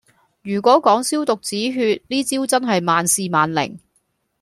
[0.41, 3.77] 如果講消毒止血，呢招真係萬試萬靈